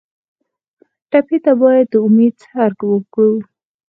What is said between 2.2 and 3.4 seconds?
څرک ورکړو.